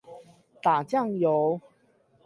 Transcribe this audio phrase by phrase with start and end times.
[0.63, 1.61] 打醬油